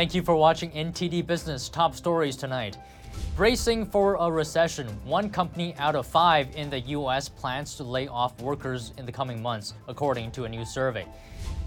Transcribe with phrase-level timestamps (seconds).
[0.00, 2.78] Thank you for watching NTD Business Top Stories tonight.
[3.36, 7.28] Bracing for a recession, one company out of five in the U.S.
[7.28, 11.06] plans to lay off workers in the coming months, according to a new survey.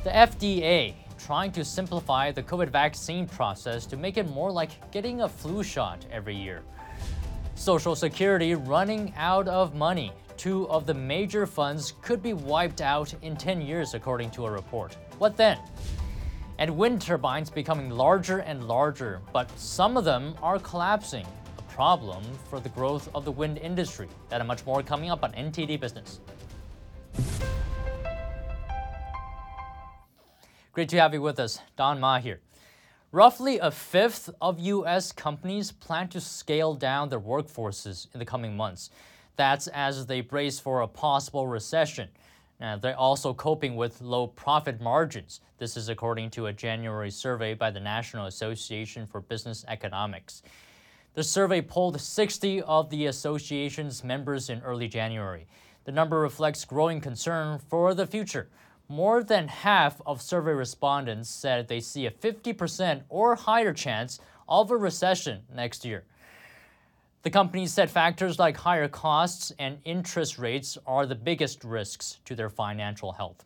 [0.04, 5.22] The FDA trying to simplify the COVID vaccine process to make it more like getting
[5.22, 6.64] a flu shot every year.
[7.54, 10.12] Social Security running out of money.
[10.38, 14.52] Two of the major funds could be wiped out in 10 years, according to a
[14.52, 14.98] report.
[15.20, 15.60] What then?
[16.60, 21.26] And wind turbines becoming larger and larger, but some of them are collapsing.
[21.58, 24.08] A problem for the growth of the wind industry.
[24.30, 26.20] That and much more coming up on NTD Business.
[30.74, 31.60] Great to have you with us.
[31.76, 32.40] Don Ma here.
[33.12, 35.12] Roughly a fifth of U.S.
[35.12, 38.90] companies plan to scale down their workforces in the coming months.
[39.36, 42.10] That's as they brace for a possible recession.
[42.64, 45.42] Now, they're also coping with low profit margins.
[45.58, 50.44] This is according to a January survey by the National Association for Business Economics.
[51.14, 55.46] The survey polled 60 of the association's members in early January.
[55.84, 58.48] The number reflects growing concern for the future
[58.88, 64.72] more than half of survey respondents said they see a 50% or higher chance of
[64.72, 66.04] a recession next year.
[67.24, 72.36] The company said factors like higher costs and interest rates are the biggest risks to
[72.36, 73.46] their financial health.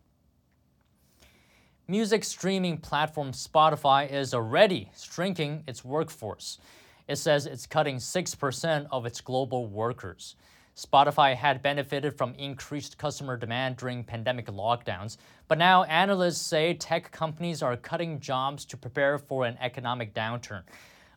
[1.88, 6.58] Music streaming platform Spotify is already shrinking its workforce.
[7.08, 10.36] It says it's cutting 6% of its global workers.
[10.75, 15.17] Spotify had benefited from increased customer demand during pandemic lockdowns,
[15.48, 20.64] but now analysts say tech companies are cutting jobs to prepare for an economic downturn.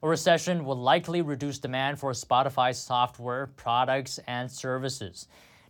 [0.03, 5.29] A recession will likely reduce demand for Spotify's software, products, and services.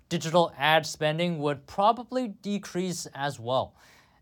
[0.09, 3.75] Digital ad spending would probably decrease as well.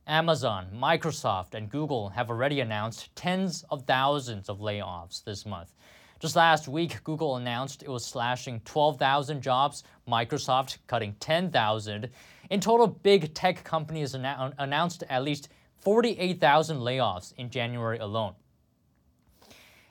[0.07, 5.75] Amazon, Microsoft, and Google have already announced tens of thousands of layoffs this month.
[6.21, 12.09] Just last week, Google announced it was slashing 12,000 jobs, Microsoft cutting 10,000.
[12.49, 18.33] In total, big tech companies annou- announced at least 48,000 layoffs in January alone.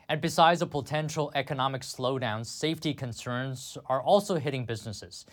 [0.10, 5.26] And besides a potential economic slowdown, safety concerns are also hitting businesses.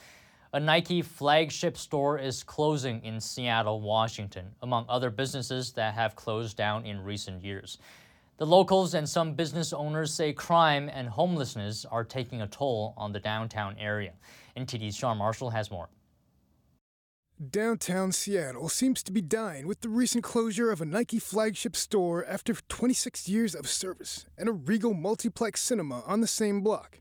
[0.53, 6.57] A Nike flagship store is closing in Seattle, Washington, among other businesses that have closed
[6.57, 7.79] down in recent years.
[8.37, 13.13] The locals and some business owners say crime and homelessness are taking a toll on
[13.13, 14.13] the downtown area.
[14.57, 15.89] NTD's Sean Marshall has more.
[17.51, 22.25] Downtown Seattle seems to be dying with the recent closure of a Nike flagship store
[22.27, 27.01] after 26 years of service and a Regal multiplex cinema on the same block.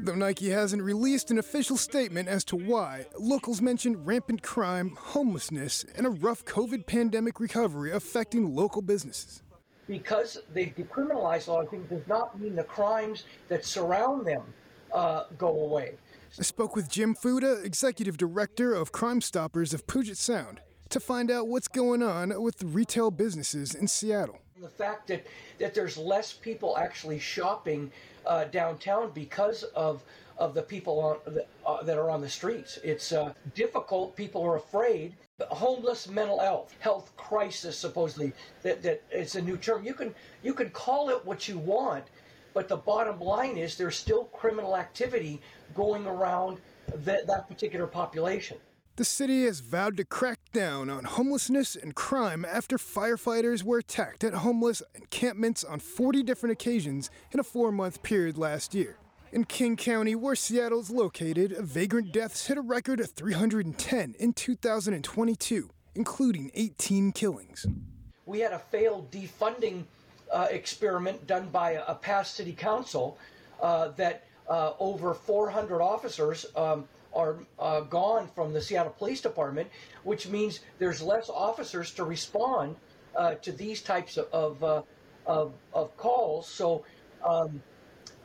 [0.00, 5.84] Though Nike hasn't released an official statement as to why, locals mention rampant crime, homelessness,
[5.94, 9.42] and a rough COVID pandemic recovery affecting local businesses
[9.88, 14.42] because they've decriminalized a lot of things does not mean the crimes that surround them
[14.92, 15.94] uh, go away.
[16.38, 21.30] I spoke with Jim Fuda, Executive Director of Crime Stoppers of Puget Sound, to find
[21.30, 24.38] out what's going on with retail businesses in Seattle.
[24.58, 25.26] The fact that,
[25.58, 27.92] that there's less people actually shopping
[28.24, 30.02] uh, downtown because of
[30.38, 32.78] of the people on, uh, that are on the streets.
[32.82, 34.16] It's uh, difficult.
[34.16, 35.14] People are afraid.
[35.50, 38.32] Homeless mental health, health crisis, supposedly
[38.62, 39.84] that that it's a new term.
[39.84, 42.04] You can you can call it what you want,
[42.54, 45.40] but the bottom line is there's still criminal activity
[45.74, 46.58] going around
[47.04, 48.58] that, that particular population.
[48.96, 54.22] The city has vowed to crack down on homelessness and crime after firefighters were attacked
[54.22, 58.98] at homeless encampments on 40 different occasions in a four month period last year.
[59.32, 65.70] In King County, where Seattle's located, vagrant deaths hit a record of 310 in 2022,
[65.94, 67.64] including 18 killings.
[68.26, 69.84] We had a failed defunding
[70.30, 73.16] uh, experiment done by a, a, past city council
[73.62, 79.68] uh, that uh, over 400 officers um, are uh, gone from the Seattle Police Department,
[80.04, 82.76] which means there's less officers to respond
[83.16, 84.82] uh, to these types of, of, uh,
[85.26, 86.48] of, of calls.
[86.48, 86.84] So
[87.24, 87.62] um,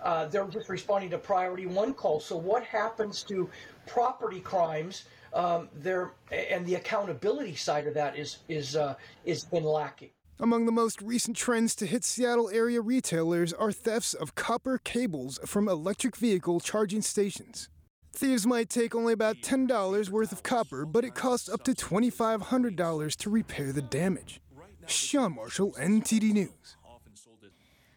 [0.03, 2.25] uh, they're just responding to priority one calls.
[2.25, 3.49] So what happens to
[3.85, 5.05] property crimes?
[5.33, 10.09] Um, there and the accountability side of that is is uh, is been lacking.
[10.39, 15.39] Among the most recent trends to hit Seattle area retailers are thefts of copper cables
[15.47, 17.69] from electric vehicle charging stations.
[18.13, 23.15] Thieves might take only about $10 worth of copper, but it costs up to $2,500
[23.15, 24.39] to repair the damage.
[24.85, 26.77] Sean Marshall, NTD News.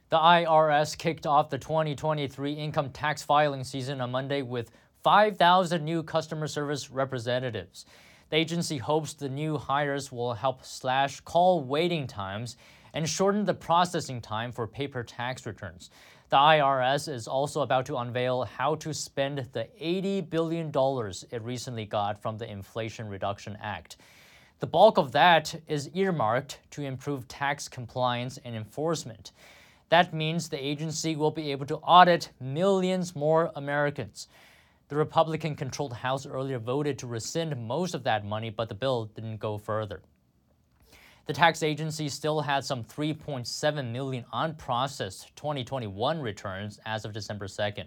[0.09, 4.71] The IRS kicked off the 2023 income tax filing season on Monday with
[5.03, 7.85] 5,000 new customer service representatives.
[8.31, 12.57] The agency hopes the new hires will help slash call waiting times
[12.95, 15.91] and shorten the processing time for paper tax returns.
[16.29, 20.71] The IRS is also about to unveil how to spend the $80 billion
[21.33, 23.97] it recently got from the Inflation Reduction Act.
[24.61, 29.33] The bulk of that is earmarked to improve tax compliance and enforcement.
[29.89, 34.29] That means the agency will be able to audit millions more Americans.
[34.91, 39.05] The Republican controlled House earlier voted to rescind most of that money, but the bill
[39.05, 40.03] didn't go further.
[41.27, 47.87] The tax agency still had some 3.7 million unprocessed 2021 returns as of December 2nd.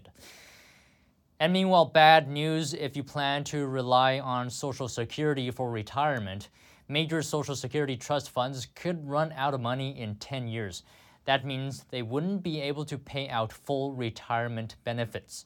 [1.42, 6.48] And meanwhile, bad news if you plan to rely on Social Security for retirement.
[6.88, 10.84] Major Social Security trust funds could run out of money in 10 years.
[11.26, 15.44] That means they wouldn't be able to pay out full retirement benefits.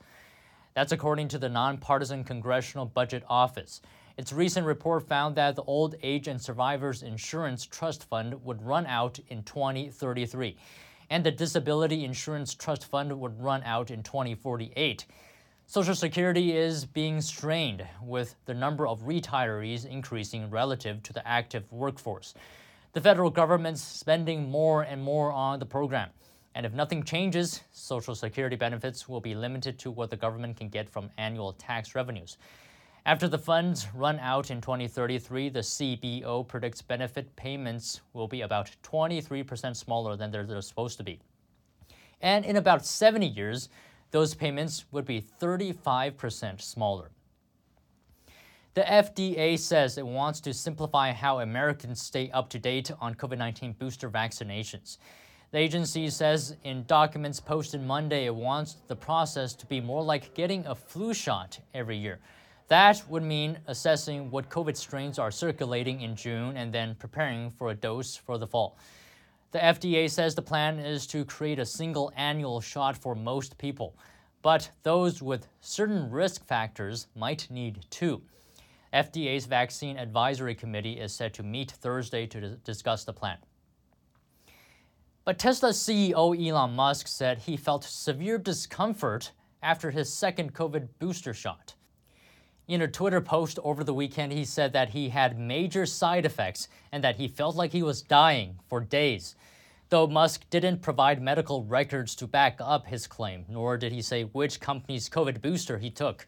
[0.78, 3.82] That's according to the nonpartisan Congressional Budget Office.
[4.16, 8.86] Its recent report found that the Old Age and Survivors Insurance Trust Fund would run
[8.86, 10.56] out in 2033,
[11.10, 15.08] and the Disability Insurance Trust Fund would run out in 2048.
[15.66, 21.74] Social Security is being strained, with the number of retirees increasing relative to the active
[21.74, 22.36] workforce.
[22.94, 26.12] The federal government's spending more and more on the program.
[26.57, 30.69] And if nothing changes, Social Security benefits will be limited to what the government can
[30.69, 32.39] get from annual tax revenues.
[33.06, 38.71] After the funds run out in 2033, the CBO predicts benefit payments will be about
[38.81, 41.19] 23% smaller than they're, supposed to be.
[42.21, 43.69] And in about 70 years,
[44.09, 47.12] those payments would be 35% smaller.
[48.74, 53.38] The FDA says it wants to simplify how Americans stay up to date on COVID
[53.38, 54.98] 19 booster vaccinations.
[55.52, 60.34] The agency says in documents posted Monday it wants the process to be more like
[60.34, 62.20] getting a flu shot every year
[62.68, 67.70] that would mean assessing what COVID strains are circulating in June and then preparing for
[67.72, 68.78] a dose for the fall.
[69.52, 73.96] The FDA says the plan is to create a single annual shot for most people,
[74.42, 78.22] but those with certain risk factors might need two.
[78.94, 83.38] FDA's Vaccine Advisory Committee is set to meet Thursday to discuss the plan.
[85.28, 91.34] But Tesla CEO Elon Musk said he felt severe discomfort after his second COVID booster
[91.34, 91.74] shot.
[92.66, 96.70] In a Twitter post over the weekend, he said that he had major side effects
[96.94, 99.36] and that he felt like he was dying for days.
[99.90, 104.24] Though Musk didn't provide medical records to back up his claim, nor did he say
[104.24, 106.26] which company's COVID booster he took.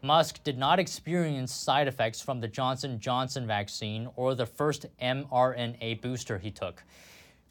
[0.00, 6.00] Musk did not experience side effects from the Johnson Johnson vaccine or the first mRNA
[6.00, 6.82] booster he took.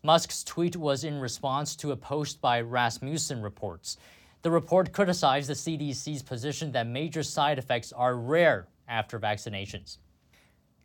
[0.07, 3.98] Musk's tweet was in response to a post by Rasmussen Reports.
[4.42, 9.98] The report criticized the CDC's position that major side effects are rare after vaccinations.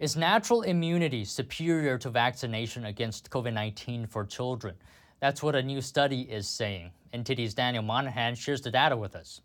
[0.01, 4.75] Is natural immunity superior to vaccination against COVID 19 for children?
[5.21, 6.91] That's what a new study is saying.
[7.15, 9.41] NTD's Daniel Monahan shares the data with us.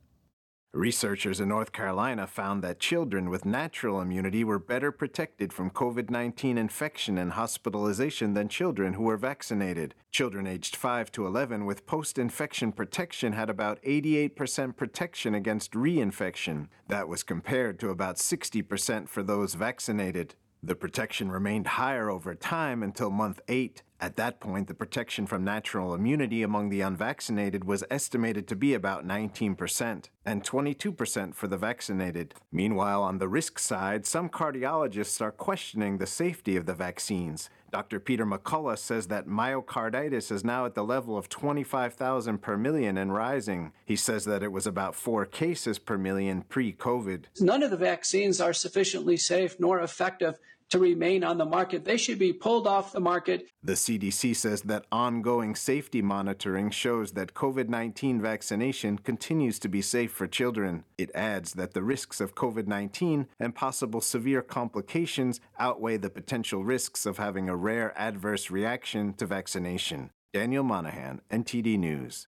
[0.78, 6.12] Researchers in North Carolina found that children with natural immunity were better protected from COVID
[6.12, 9.96] 19 infection and hospitalization than children who were vaccinated.
[10.12, 16.68] Children aged 5 to 11 with post infection protection had about 88% protection against reinfection.
[16.90, 20.36] That was compared to about 60% for those vaccinated.
[20.68, 23.84] The protection remained higher over time until month 8.
[24.02, 28.74] At that point, the protection from natural immunity among the unvaccinated was estimated to be
[28.74, 32.36] about 19%, and 22% for the vaccinated.
[32.52, 37.50] Meanwhile, on the risk side, some cardiologists are questioning the safety of the vaccines.
[37.72, 38.00] Dr.
[38.00, 43.14] Peter McCullough says that myocarditis is now at the level of 25,000 per million and
[43.14, 43.72] rising.
[43.86, 47.26] He says that it was about four cases per million pre COVID.
[47.40, 51.86] None of the vaccines are sufficiently safe nor effective to remain on the market.
[51.86, 53.48] They should be pulled off the market.
[53.64, 59.82] The CDC says that ongoing safety monitoring shows that COVID 19 vaccination continues to be
[59.82, 60.84] safe for children.
[60.98, 66.64] It adds that the risks of COVID 19 and possible severe complications outweigh the potential
[66.64, 70.12] risks of having a rare adverse reaction to vaccination.
[70.34, 72.28] Daniel Monahan, NTD News.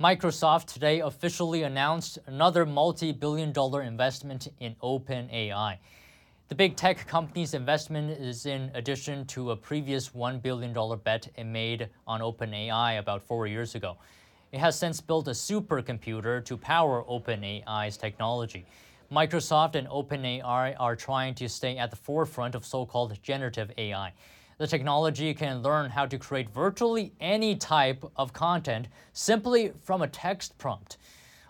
[0.00, 5.76] Microsoft today officially announced another multi billion dollar investment in OpenAI.
[6.50, 11.44] The big tech company's investment is in addition to a previous $1 billion bet it
[11.44, 13.96] made on OpenAI about four years ago.
[14.50, 18.66] It has since built a supercomputer to power OpenAI's technology.
[19.12, 24.12] Microsoft and OpenAI are trying to stay at the forefront of so called generative AI.
[24.58, 30.08] The technology can learn how to create virtually any type of content simply from a
[30.08, 30.96] text prompt.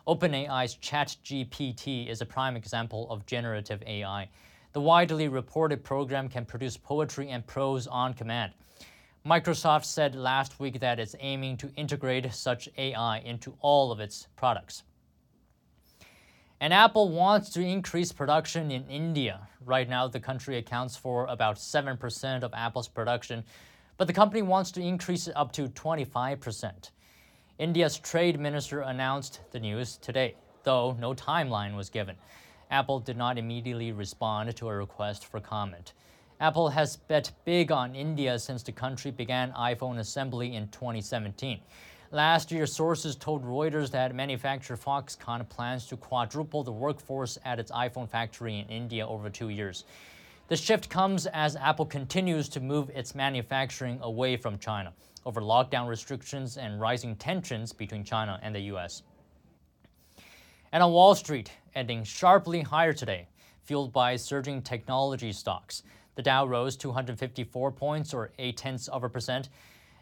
[0.07, 4.28] OpenAI's ChatGPT is a prime example of generative AI.
[4.73, 8.53] The widely reported program can produce poetry and prose on command.
[9.27, 14.29] Microsoft said last week that it's aiming to integrate such AI into all of its
[14.37, 14.85] products.
[16.61, 19.49] And Apple wants to increase production in India.
[19.65, 23.43] Right now, the country accounts for about 7% of Apple's production,
[23.97, 26.91] but the company wants to increase it up to 25%.
[27.59, 32.15] India's trade minister announced the news today, though no timeline was given.
[32.71, 35.93] Apple did not immediately respond to a request for comment.
[36.41, 41.61] Apple has bet big on India since the country began iPhone assembly in 2017.
[42.12, 47.71] Last year, sources told Reuters that manufacturer Foxconn plans to quadruple the workforce at its
[47.71, 49.85] iPhone factory in India over two years.
[50.49, 54.93] The shift comes as Apple continues to move its manufacturing away from China
[55.25, 59.03] over lockdown restrictions and rising tensions between China and the US.
[60.73, 63.29] And on Wall Street, ending sharply higher today,
[63.62, 65.83] fueled by surging technology stocks.
[66.17, 69.49] The Dow rose 254 points or 8 tenths of a percent.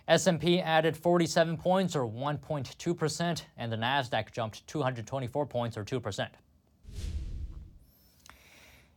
[0.08, 6.28] S&P added 47 points or 1.2%, and the Nasdaq jumped 224 points or 2%.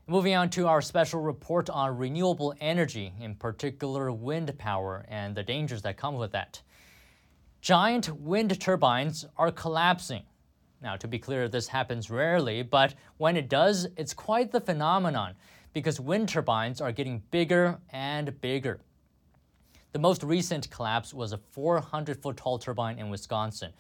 [0.08, 5.44] Moving on to our special report on renewable energy, in particular wind power and the
[5.44, 6.62] dangers that come with that.
[7.62, 10.24] Giant wind turbines are collapsing.
[10.82, 15.36] Now, to be clear, this happens rarely, but when it does, it's quite the phenomenon
[15.74, 18.80] because wind turbines are getting bigger and bigger.
[19.94, 23.74] The most recent collapse was a 400 foot tall turbine in Wisconsin.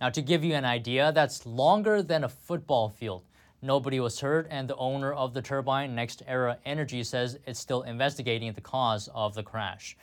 [0.00, 3.22] Now, to give you an idea, that's longer than a football field.
[3.62, 8.52] Nobody was hurt, and the owner of the turbine, NextEra Energy, says it's still investigating
[8.52, 9.96] the cause of the crash.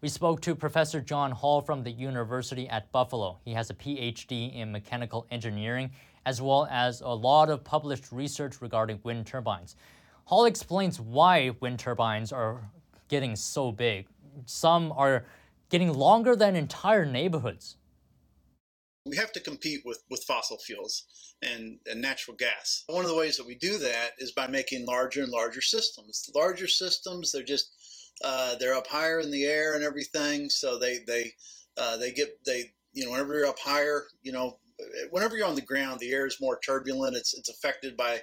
[0.00, 3.38] We spoke to Professor John Hall from the University at Buffalo.
[3.44, 5.90] He has a PhD in mechanical engineering,
[6.24, 9.76] as well as a lot of published research regarding wind turbines.
[10.24, 12.70] Hall explains why wind turbines are
[13.08, 14.06] getting so big
[14.46, 15.24] some are
[15.70, 17.76] getting longer than entire neighborhoods.
[19.06, 22.84] We have to compete with, with fossil fuels and, and natural gas.
[22.88, 26.28] One of the ways that we do that is by making larger and larger systems.
[26.34, 27.72] Larger systems, they're just
[28.24, 31.32] uh, they're up higher in the air and everything, so they they
[31.76, 34.58] uh, they get they you know whenever you're up higher, you know
[35.10, 37.16] whenever you're on the ground, the air is more turbulent.
[37.16, 38.22] It's it's affected by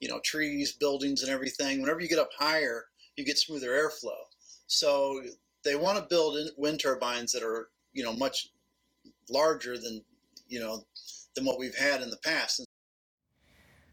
[0.00, 1.80] you know trees, buildings, and everything.
[1.80, 4.18] Whenever you get up higher, you get smoother airflow.
[4.66, 5.22] So
[5.64, 8.48] they want to build wind turbines that are you know much
[9.30, 10.02] larger than
[10.48, 10.84] you know
[11.34, 12.64] than what we've had in the past.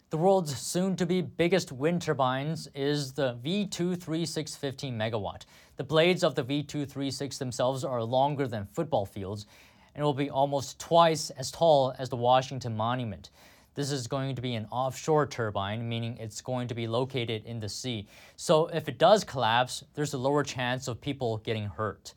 [0.10, 5.46] The world's soon-to-be biggest wind turbines is the V236 15 megawatt.
[5.78, 9.46] The blades of the V236 themselves are longer than football fields
[9.94, 13.30] and will be almost twice as tall as the Washington Monument.
[13.76, 17.60] This is going to be an offshore turbine, meaning it's going to be located in
[17.60, 18.08] the sea.
[18.36, 22.16] So if it does collapse, there's a lower chance of people getting hurt.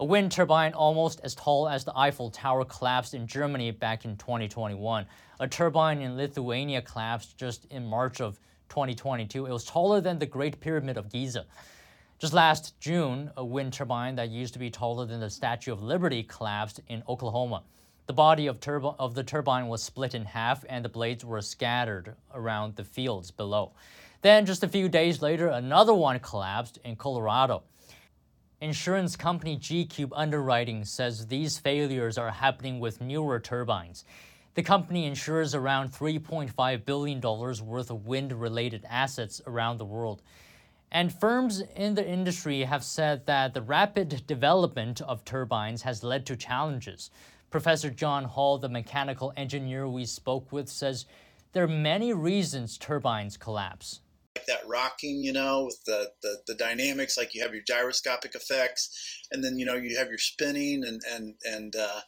[0.00, 4.16] A wind turbine almost as tall as the Eiffel Tower collapsed in Germany back in
[4.16, 5.04] 2021.
[5.40, 8.38] A turbine in Lithuania collapsed just in March of
[8.68, 9.46] 2022.
[9.46, 11.46] It was taller than the Great Pyramid of Giza.
[12.20, 15.82] Just last June, a wind turbine that used to be taller than the Statue of
[15.82, 17.64] Liberty collapsed in Oklahoma.
[18.06, 18.58] The body of,
[19.00, 23.32] of the turbine was split in half and the blades were scattered around the fields
[23.32, 23.72] below.
[24.22, 27.64] Then, just a few days later, another one collapsed in Colorado.
[28.60, 34.04] Insurance company GCube Underwriting says these failures are happening with newer turbines.
[34.54, 40.22] The company insures around $3.5 billion worth of wind related assets around the world.
[40.90, 46.26] And firms in the industry have said that the rapid development of turbines has led
[46.26, 47.12] to challenges.
[47.50, 51.06] Professor John Hall, the mechanical engineer we spoke with, says
[51.52, 54.00] there are many reasons turbines collapse.
[54.46, 59.26] That rocking, you know, with the, the, the dynamics, like you have your gyroscopic effects,
[59.30, 62.00] and then, you know, you have your spinning, and, and, and uh,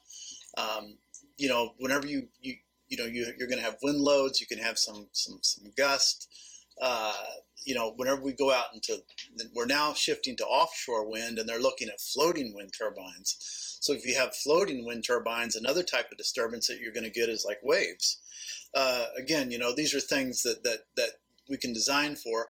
[0.57, 0.99] um,
[1.37, 2.55] you know, whenever you, you,
[2.89, 5.73] you know, you, you're going to have wind loads, you can have some, some, some
[5.77, 6.29] gust.
[6.81, 7.13] Uh,
[7.67, 9.03] you know, whenever we go out into,
[9.55, 13.37] we're now shifting to offshore wind, and they're looking at floating wind turbines.
[13.81, 17.11] So if you have floating wind turbines, another type of disturbance that you're going to
[17.11, 18.19] get is like waves.
[18.75, 21.11] Uh, again, you know, these are things that, that, that
[21.51, 22.49] we can design for.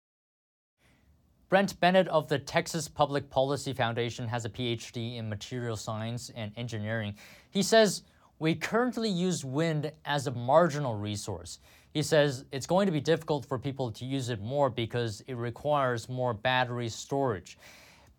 [1.47, 6.51] Brent Bennett of the Texas Public Policy Foundation has a PhD in material science and
[6.57, 7.15] engineering.
[7.49, 8.03] He says,
[8.37, 11.57] We currently use wind as a marginal resource.
[11.91, 15.33] He says it's going to be difficult for people to use it more because it
[15.33, 17.57] requires more battery storage.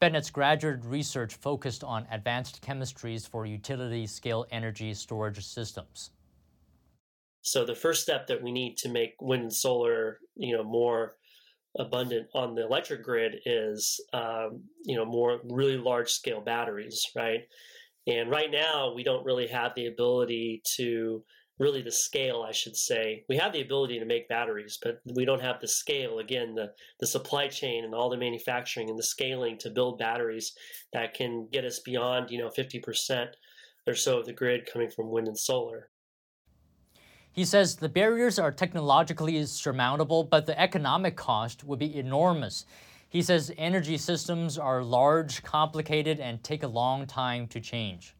[0.00, 6.10] Bennett's graduate research focused on advanced chemistries for utility scale energy storage systems.
[7.42, 11.16] So the first step that we need to make wind and solar, you know, more
[11.78, 17.40] abundant on the electric grid is um, you know more really large scale batteries, right?
[18.06, 21.22] And right now we don't really have the ability to
[21.58, 23.24] really the scale, I should say.
[23.28, 26.18] We have the ability to make batteries, but we don't have the scale.
[26.18, 30.52] Again, the the supply chain and all the manufacturing and the scaling to build batteries
[30.92, 33.30] that can get us beyond you know fifty percent
[33.86, 35.90] or so of the grid coming from wind and solar.
[37.32, 42.66] He says the barriers are technologically surmountable, but the economic cost would be enormous.
[43.08, 48.14] He says energy systems are large, complicated, and take a long time to change.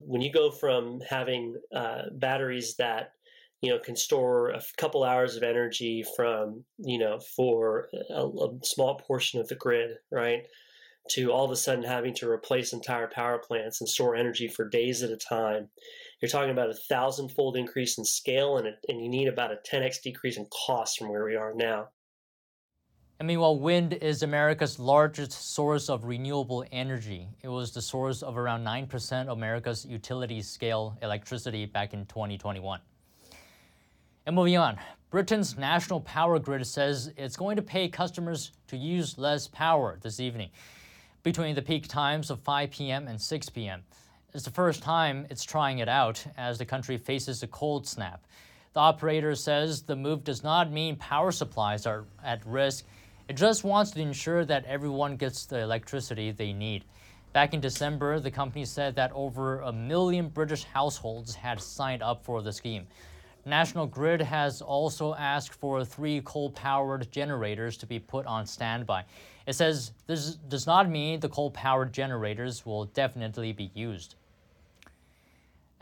[0.00, 3.12] When you go from having uh, batteries that
[3.60, 8.58] you know can store a couple hours of energy from you know for a, a
[8.64, 10.44] small portion of the grid, right,
[11.10, 14.68] to all of a sudden having to replace entire power plants and store energy for
[14.68, 15.68] days at a time.
[16.22, 20.02] You're talking about a thousand-fold increase in scale, and, and you need about a 10x
[20.02, 21.88] decrease in cost from where we are now.
[23.18, 27.26] And meanwhile, wind is America's largest source of renewable energy.
[27.42, 32.78] It was the source of around 9% of America's utility scale electricity back in 2021.
[34.24, 34.78] And moving on,
[35.10, 40.20] Britain's national power grid says it's going to pay customers to use less power this
[40.20, 40.50] evening
[41.24, 43.08] between the peak times of 5 p.m.
[43.08, 43.82] and 6 p.m.
[44.34, 48.24] It's the first time it's trying it out as the country faces a cold snap.
[48.72, 52.86] The operator says the move does not mean power supplies are at risk.
[53.28, 56.84] It just wants to ensure that everyone gets the electricity they need.
[57.34, 62.24] Back in December, the company said that over a million British households had signed up
[62.24, 62.86] for the scheme.
[63.44, 69.04] National Grid has also asked for three coal powered generators to be put on standby.
[69.46, 74.14] It says this does not mean the coal powered generators will definitely be used.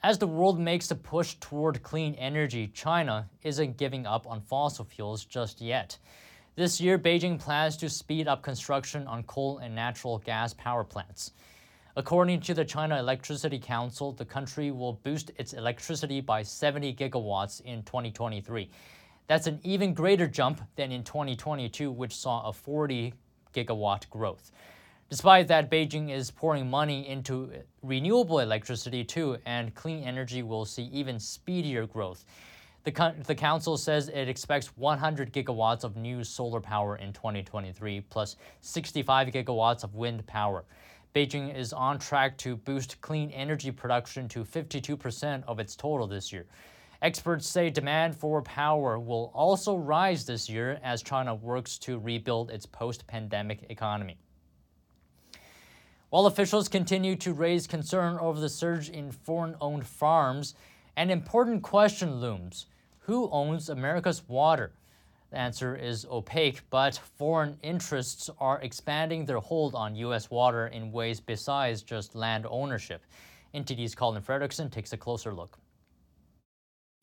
[0.02, 4.86] As the world makes a push toward clean energy, China isn't giving up on fossil
[4.86, 5.98] fuels just yet.
[6.56, 11.32] This year, Beijing plans to speed up construction on coal and natural gas power plants.
[11.96, 17.60] According to the China Electricity Council, the country will boost its electricity by 70 gigawatts
[17.60, 18.70] in 2023.
[19.26, 23.12] That's an even greater jump than in 2022, which saw a 40
[23.54, 24.50] gigawatt growth.
[25.10, 27.50] Despite that, Beijing is pouring money into
[27.82, 32.24] renewable electricity too, and clean energy will see even speedier growth.
[32.84, 38.36] The, the council says it expects 100 gigawatts of new solar power in 2023, plus
[38.60, 40.64] 65 gigawatts of wind power.
[41.12, 46.32] Beijing is on track to boost clean energy production to 52% of its total this
[46.32, 46.46] year.
[47.02, 52.52] Experts say demand for power will also rise this year as China works to rebuild
[52.52, 54.16] its post pandemic economy.
[56.10, 60.56] While officials continue to raise concern over the surge in foreign owned farms,
[60.96, 62.66] an important question looms
[63.02, 64.72] Who owns America's water?
[65.30, 70.28] The answer is opaque, but foreign interests are expanding their hold on U.S.
[70.32, 73.02] water in ways besides just land ownership.
[73.54, 75.60] NTD's Colin Fredrickson takes a closer look.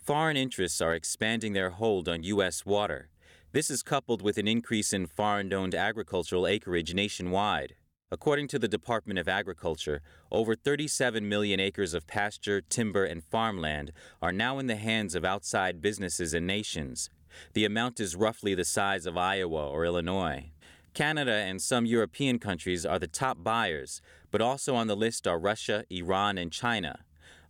[0.04, 2.65] Foreign interests are expanding their hold on U.S.
[2.65, 3.08] water.
[3.54, 7.76] This is coupled with an increase in foreign owned agricultural acreage nationwide.
[8.10, 13.91] According to the Department of Agriculture, over 37 million acres of pasture, timber, and farmland
[14.22, 17.10] are now in the hands of outside businesses and nations.
[17.52, 20.52] The amount is roughly the size of Iowa or Illinois.
[20.93, 25.38] Canada and some European countries are the top buyers, but also on the list are
[25.38, 27.00] Russia, Iran, and China.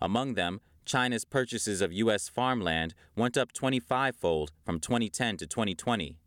[0.02, 2.30] Among them, China's purchases of U.S.
[2.30, 6.18] farmland went up 25 fold from 2010 to 2020.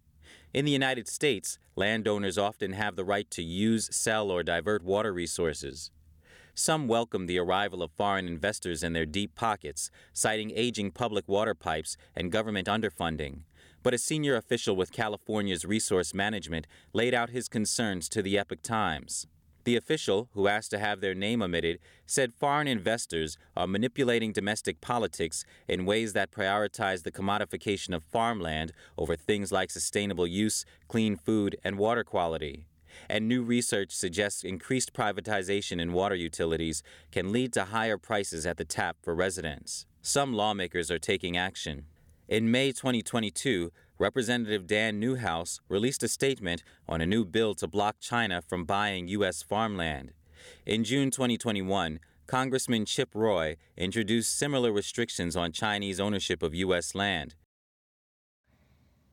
[0.52, 5.12] In the United States, landowners often have the right to use, sell, or divert water
[5.12, 5.90] resources.
[6.54, 11.54] Some welcome the arrival of foreign investors and their deep pockets, citing aging public water
[11.54, 13.42] pipes and government underfunding
[13.82, 18.62] but a senior official with California's resource management laid out his concerns to the Epoch
[18.62, 19.26] Times.
[19.64, 24.80] The official, who asked to have their name omitted, said foreign investors are manipulating domestic
[24.80, 31.16] politics in ways that prioritize the commodification of farmland over things like sustainable use, clean
[31.16, 32.66] food, and water quality.
[33.08, 38.56] And new research suggests increased privatization in water utilities can lead to higher prices at
[38.56, 39.86] the tap for residents.
[40.02, 41.84] Some lawmakers are taking action.
[42.28, 48.00] In May 2022, Representative Dan Newhouse released a statement on a new bill to block
[48.00, 49.42] China from buying U.S.
[49.42, 50.12] farmland.
[50.64, 56.94] In June 2021, Congressman Chip Roy introduced similar restrictions on Chinese ownership of U.S.
[56.94, 57.34] land.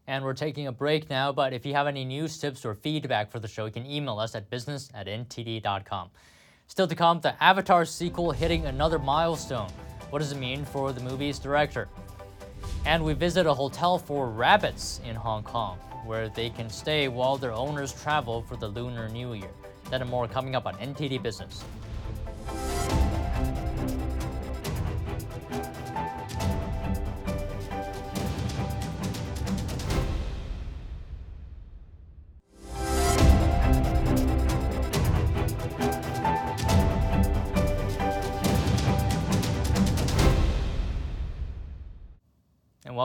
[0.08, 3.30] And we're taking a break now, but if you have any news, tips, or feedback
[3.30, 6.12] for the show, you can email us at business at ntd.com.
[6.68, 9.70] Still to come, the Avatar sequel hitting another milestone.
[10.12, 11.90] What does it mean for the movie's director?
[12.88, 17.36] And we visit a hotel for rabbits in Hong Kong, where they can stay while
[17.36, 19.50] their owners travel for the Lunar New Year.
[19.90, 21.66] That and more coming up on NTD Business.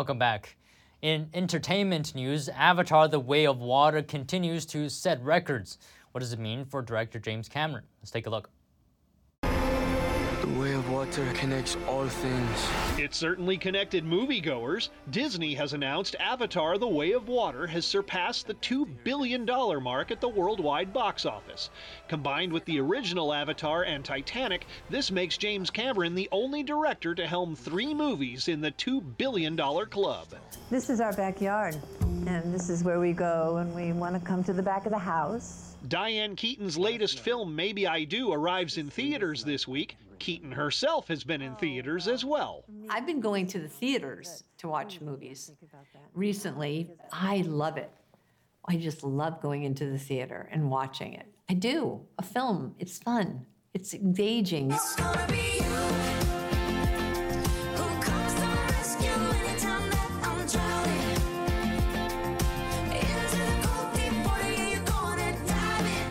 [0.03, 0.57] Welcome back.
[1.01, 5.79] In entertainment news, Avatar The Way of Water continues to set records.
[6.11, 7.85] What does it mean for director James Cameron?
[8.01, 8.51] Let's take a look.
[10.93, 12.69] The way of water connects all things.
[12.99, 14.91] It certainly connected moviegoers.
[15.11, 19.47] Disney has announced Avatar The Way of Water has surpassed the $2 billion
[19.83, 21.71] mark at the worldwide box office.
[22.09, 27.27] Combined with the original Avatar and Titanic, this makes James Cameron the only director to
[27.27, 30.27] helm three movies in the $2 billion club.
[30.69, 31.75] This is our backyard,
[32.27, 34.93] and this is where we go when we want to come to the back of
[34.93, 35.75] the house.
[35.89, 39.97] Diane Keaton's latest film, Maybe I Do, arrives in theaters this week.
[40.23, 42.65] Keaton herself has been in theaters as well.
[42.89, 45.51] I've been going to the theaters to watch movies
[46.15, 46.93] recently.
[47.11, 47.91] I love it.
[48.65, 51.27] I just love going into the theater and watching it.
[51.51, 52.03] I do.
[52.21, 54.73] A film, it's fun, it's engaging.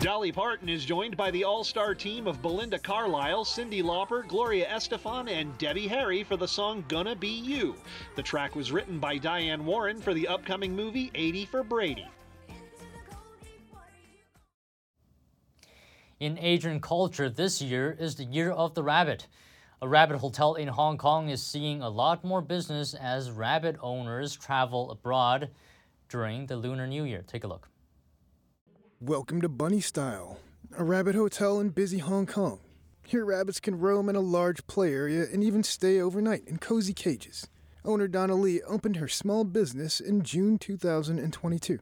[0.02, 4.66] Dolly Parton is joined by the all star team of Belinda Carlisle, Cyndi Lauper, Gloria
[4.66, 7.76] Estefan, and Debbie Harry for the song Gonna Be You.
[8.16, 12.08] The track was written by Diane Warren for the upcoming movie 80 for Brady.
[16.18, 19.28] In Asian culture, this year is the Year of the Rabbit.
[19.82, 24.34] A rabbit hotel in Hong Kong is seeing a lot more business as rabbit owners
[24.34, 25.50] travel abroad
[26.08, 27.22] during the Lunar New Year.
[27.24, 27.71] Take a look.
[29.04, 30.38] Welcome to Bunny Style,
[30.78, 32.60] a rabbit hotel in busy Hong Kong.
[33.04, 36.94] Here, rabbits can roam in a large play area and even stay overnight in cozy
[36.94, 37.48] cages.
[37.84, 41.80] Owner Donna Lee opened her small business in June 2022.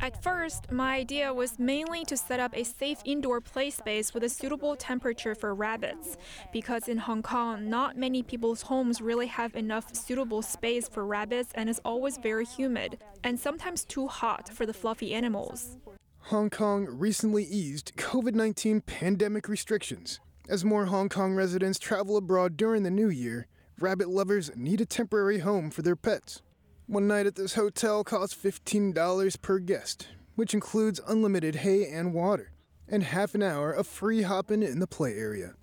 [0.00, 4.24] At first, my idea was mainly to set up a safe indoor play space with
[4.24, 6.18] a suitable temperature for rabbits,
[6.52, 11.52] because in Hong Kong, not many people's homes really have enough suitable space for rabbits
[11.54, 15.78] and it's always very humid, and sometimes too hot for the fluffy animals.
[16.24, 20.20] Hong Kong recently eased COVID 19 pandemic restrictions.
[20.48, 23.46] As more Hong Kong residents travel abroad during the new year,
[23.78, 26.42] rabbit lovers need a temporary home for their pets.
[26.88, 32.52] One night at this hotel costs $15 per guest, which includes unlimited hay and water,
[32.86, 35.54] and half an hour of free hopping in the play area.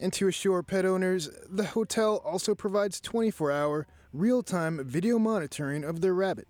[0.00, 5.84] And to assure pet owners, the hotel also provides 24 hour, real time video monitoring
[5.84, 6.48] of their rabbit.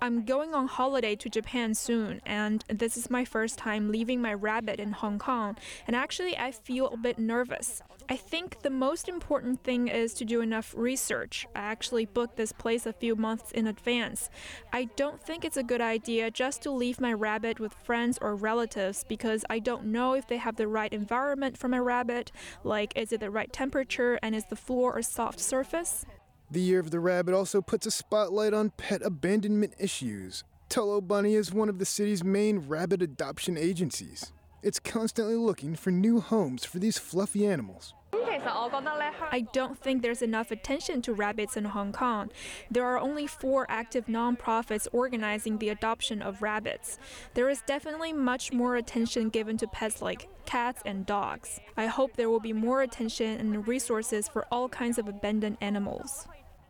[0.00, 4.32] I'm going on holiday to Japan soon, and this is my first time leaving my
[4.32, 7.82] rabbit in Hong Kong, and actually, I feel a bit nervous.
[8.08, 11.46] I think the most important thing is to do enough research.
[11.54, 14.30] I actually booked this place a few months in advance.
[14.72, 18.34] I don't think it's a good idea just to leave my rabbit with friends or
[18.34, 22.32] relatives because I don't know if they have the right environment for my rabbit,
[22.64, 26.06] like is it the right temperature and is the floor a soft surface?
[26.52, 30.44] The Year of the Rabbit also puts a spotlight on pet abandonment issues.
[30.68, 34.34] Tullow Bunny is one of the city's main rabbit adoption agencies.
[34.62, 37.94] It's constantly looking for new homes for these fluffy animals.
[38.14, 42.30] I don't think there's enough attention to rabbits in Hong Kong.
[42.70, 46.98] There are only four active nonprofits organizing the adoption of rabbits.
[47.32, 51.60] There is definitely much more attention given to pets like cats and dogs.
[51.78, 56.26] I hope there will be more attention and resources for all kinds of abandoned animals.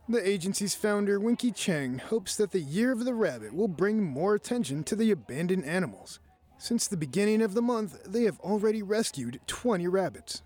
[0.08, 4.34] The agency's founder, Winky Cheng, hopes that the Year of the Rabbit will bring more
[4.34, 6.18] attention to the abandoned animals.
[6.58, 10.42] Since the beginning of the month, they have already rescued 20 rabbits.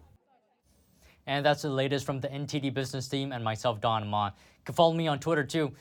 [1.27, 4.27] And that's the latest from the NTD business team and myself, Don Ma.
[4.27, 4.33] You
[4.67, 5.73] can follow me on Twitter too.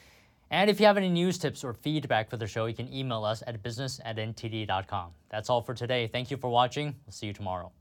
[0.51, 3.25] And if you have any news tips or feedback for the show, you can email
[3.25, 5.11] us at business at ntd.com.
[5.29, 6.07] That's all for today.
[6.07, 6.95] Thank you for watching.
[7.05, 7.73] We'll see you tomorrow.